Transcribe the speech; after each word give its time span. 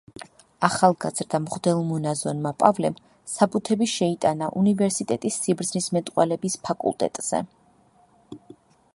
ახალგაზრდა 0.67 1.39
მღვდელმონაზონმა 1.41 2.53
პავლემ 2.63 2.95
საბუთები 3.33 3.87
შეიტანა 3.91 4.47
უნივერსიტეტის 4.61 5.37
სიბრძნისმეტყველების 5.43 6.57
ფაკულტეტზე. 6.69 7.43